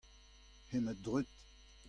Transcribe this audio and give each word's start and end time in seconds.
hemañ 0.71 0.97
dreut. 1.03 1.29